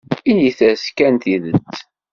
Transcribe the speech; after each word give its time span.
Init-as 0.29 0.83
kan 0.97 1.15
tidet. 1.23 1.75